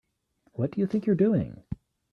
[0.53, 1.61] What do you think you're doing?